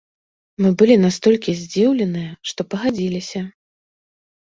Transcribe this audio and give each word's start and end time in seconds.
Мы 0.65 0.71
былі 0.81 0.95
настолькі 1.03 1.55
здзіўленыя, 1.61 2.35
што 2.53 2.61
пагадзіліся. 2.75 3.47